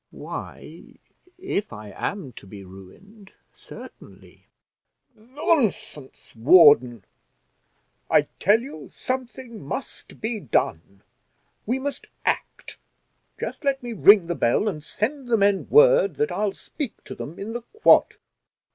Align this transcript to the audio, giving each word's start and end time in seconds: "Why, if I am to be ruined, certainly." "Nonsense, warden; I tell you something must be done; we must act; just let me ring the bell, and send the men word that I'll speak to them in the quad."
"Why, 0.09 0.95
if 1.37 1.71
I 1.71 1.91
am 1.91 2.31
to 2.31 2.47
be 2.47 2.63
ruined, 2.65 3.33
certainly." 3.53 4.47
"Nonsense, 5.13 6.35
warden; 6.35 7.05
I 8.09 8.23
tell 8.39 8.61
you 8.61 8.89
something 8.91 9.61
must 9.63 10.19
be 10.19 10.39
done; 10.39 11.03
we 11.67 11.77
must 11.77 12.07
act; 12.25 12.79
just 13.39 13.63
let 13.63 13.83
me 13.83 13.93
ring 13.93 14.25
the 14.25 14.33
bell, 14.33 14.67
and 14.67 14.83
send 14.83 15.27
the 15.27 15.37
men 15.37 15.67
word 15.69 16.15
that 16.15 16.31
I'll 16.31 16.53
speak 16.53 17.03
to 17.03 17.13
them 17.13 17.37
in 17.37 17.53
the 17.53 17.61
quad." 17.61 18.15